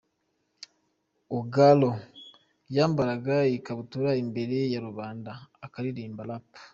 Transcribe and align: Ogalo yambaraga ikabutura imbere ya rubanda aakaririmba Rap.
Ogalo 1.37 1.91
yambaraga 2.75 3.35
ikabutura 3.57 4.11
imbere 4.23 4.57
ya 4.73 4.79
rubanda 4.87 5.31
aakaririmba 5.63 6.23
Rap. 6.29 6.47